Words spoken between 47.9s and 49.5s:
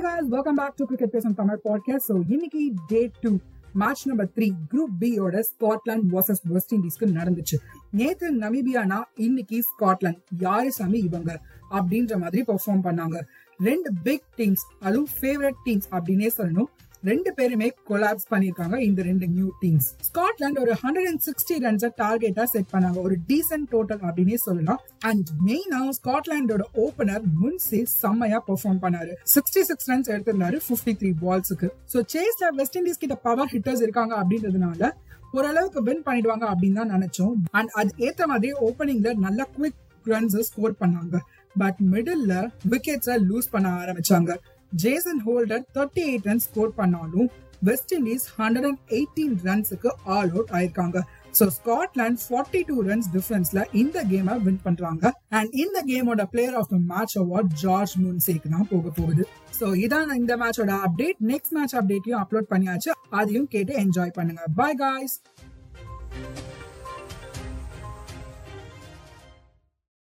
Indies hundred and eighteen